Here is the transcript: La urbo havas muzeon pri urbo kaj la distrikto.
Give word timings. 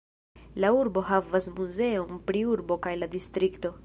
La 0.63 0.69
urbo 0.77 1.03
havas 1.09 1.49
muzeon 1.59 2.17
pri 2.31 2.41
urbo 2.55 2.79
kaj 2.87 2.95
la 3.03 3.09
distrikto. 3.17 3.73